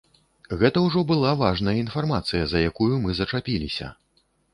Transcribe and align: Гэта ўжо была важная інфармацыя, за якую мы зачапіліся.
Гэта 0.61 0.77
ўжо 0.85 1.01
была 1.11 1.33
важная 1.41 1.75
інфармацыя, 1.81 2.47
за 2.53 2.61
якую 2.71 2.89
мы 3.05 3.17
зачапіліся. 3.21 3.91